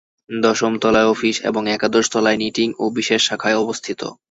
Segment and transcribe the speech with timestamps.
[0.39, 4.01] দশম তলায় অফিস এবং একাদশ তলায় নিটিং ও বিশেষ শাখা অবস্থিত।